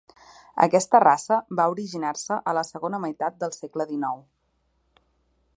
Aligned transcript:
Aquesta 0.65 1.01
raça 1.03 1.37
va 1.59 1.67
originar-se 1.75 2.39
a 2.53 2.57
la 2.61 2.65
segona 2.71 3.03
meitat 3.07 3.41
del 3.45 3.57
segle 3.61 3.91
XIX. 3.93 5.09